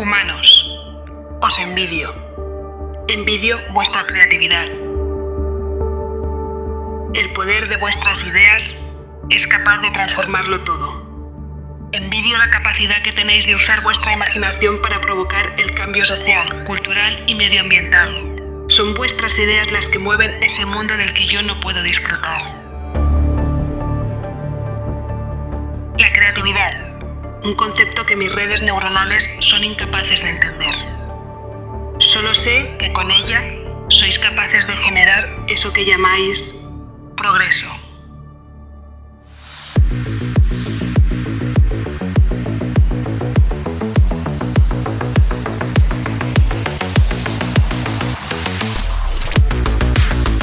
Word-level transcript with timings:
Humanos, 0.00 0.66
os 1.42 1.58
envidio. 1.58 2.14
Envidio 3.08 3.60
vuestra 3.74 4.06
creatividad. 4.06 4.64
El 7.12 7.30
poder 7.34 7.68
de 7.68 7.76
vuestras 7.76 8.24
ideas 8.24 8.74
es 9.28 9.46
capaz 9.46 9.82
de 9.82 9.90
transformarlo 9.90 10.64
todo. 10.64 11.90
Envidio 11.92 12.38
la 12.38 12.48
capacidad 12.48 13.02
que 13.02 13.12
tenéis 13.12 13.46
de 13.46 13.54
usar 13.54 13.82
vuestra 13.82 14.14
imaginación 14.14 14.80
para 14.80 15.02
provocar 15.02 15.54
el 15.58 15.74
cambio 15.74 16.06
social, 16.06 16.64
cultural 16.64 17.22
y 17.26 17.34
medioambiental. 17.34 18.36
Son 18.68 18.94
vuestras 18.94 19.38
ideas 19.38 19.70
las 19.70 19.86
que 19.90 19.98
mueven 19.98 20.42
ese 20.42 20.64
mundo 20.64 20.96
del 20.96 21.12
que 21.12 21.26
yo 21.26 21.42
no 21.42 21.60
puedo 21.60 21.82
disfrutar. 21.82 22.40
La 25.98 26.10
creatividad, 26.10 26.89
un 27.42 27.54
concepto 27.54 28.04
que 28.04 28.16
mis 28.16 28.32
redes 28.32 28.62
neuronales 28.62 29.28
son 29.40 29.64
incapaces 29.64 30.22
de 30.22 30.30
entender. 30.30 30.74
Solo 31.98 32.34
sé 32.34 32.76
que 32.78 32.92
con 32.92 33.10
ella 33.10 33.42
sois 33.88 34.18
capaces 34.18 34.66
de 34.66 34.74
generar 34.74 35.28
eso 35.48 35.72
que 35.72 35.84
llamáis 35.84 36.52
progreso. 37.16 37.66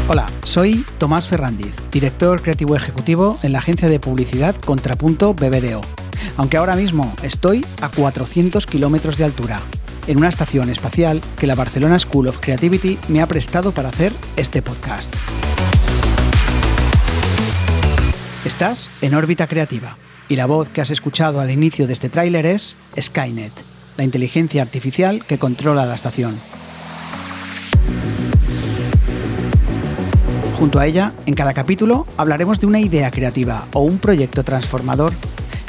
Hola, 0.10 0.28
soy 0.44 0.86
Tomás 0.98 1.28
Ferrandiz, 1.28 1.76
director 1.92 2.42
creativo 2.42 2.76
ejecutivo 2.76 3.38
en 3.44 3.52
la 3.52 3.60
agencia 3.60 3.90
de 3.90 4.00
publicidad 4.00 4.56
Contrapunto 4.56 5.34
BBDO. 5.34 5.97
Aunque 6.38 6.58
ahora 6.58 6.76
mismo 6.76 7.12
estoy 7.24 7.66
a 7.82 7.90
400 7.90 8.68
kilómetros 8.68 9.18
de 9.18 9.26
altura, 9.26 9.60
en 10.06 10.20
una 10.20 10.30
estación 10.30 10.70
espacial 10.70 11.22
que 11.38 11.48
la 11.48 11.56
Barcelona 11.56 11.98
School 11.98 12.28
of 12.28 12.40
Creativity 12.40 13.00
me 13.10 13.22
ha 13.22 13.28
prestado 13.28 13.72
para 13.72 13.90
hacer 13.90 14.14
este 14.38 14.62
podcast. 14.62 15.14
Estás 18.46 18.92
en 19.02 19.16
órbita 19.16 19.48
creativa 19.48 19.98
y 20.30 20.36
la 20.36 20.46
voz 20.46 20.70
que 20.70 20.80
has 20.80 20.92
escuchado 20.92 21.42
al 21.42 21.50
inicio 21.50 21.88
de 21.88 21.94
este 21.94 22.08
tráiler 22.08 22.46
es 22.46 22.78
Skynet, 23.00 23.52
la 23.98 24.04
inteligencia 24.04 24.62
artificial 24.62 25.26
que 25.26 25.40
controla 25.40 25.88
la 25.88 25.96
estación. 25.96 26.38
Junto 30.60 30.80
a 30.80 30.86
ella, 30.86 31.14
en 31.26 31.34
cada 31.34 31.54
capítulo 31.54 32.06
hablaremos 32.16 32.60
de 32.60 32.68
una 32.68 32.80
idea 32.80 33.10
creativa 33.12 33.66
o 33.74 33.82
un 33.82 33.98
proyecto 33.98 34.44
transformador 34.44 35.14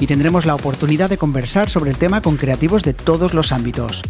y 0.01 0.07
tendremos 0.07 0.47
la 0.47 0.55
oportunidad 0.55 1.11
de 1.11 1.19
conversar 1.19 1.71
sobre 1.71 1.91
el 1.91 1.97
tema 1.97 2.21
con 2.21 2.37
creativos 2.37 2.83
de 2.83 2.95
todos 2.95 3.35
los 3.35 3.53
ámbitos. 3.53 4.03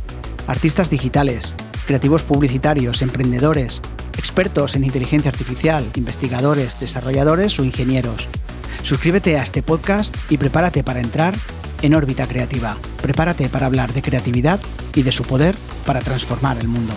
Artistas 0.46 0.90
digitales, 0.90 1.54
creativos 1.86 2.22
publicitarios, 2.22 3.02
emprendedores, 3.02 3.80
expertos 4.16 4.76
en 4.76 4.84
inteligencia 4.84 5.30
artificial, 5.30 5.86
investigadores, 5.96 6.78
desarrolladores 6.80 7.58
o 7.58 7.64
ingenieros. 7.64 8.28
Suscríbete 8.82 9.38
a 9.38 9.42
este 9.42 9.62
podcast 9.62 10.14
y 10.30 10.36
prepárate 10.36 10.82
para 10.82 11.00
entrar 11.00 11.34
en 11.82 11.94
órbita 11.94 12.26
creativa. 12.26 12.76
Prepárate 13.02 13.48
para 13.48 13.66
hablar 13.66 13.92
de 13.92 14.02
creatividad 14.02 14.60
y 14.94 15.02
de 15.02 15.12
su 15.12 15.24
poder 15.24 15.56
para 15.86 16.00
transformar 16.00 16.58
el 16.58 16.68
mundo. 16.68 16.94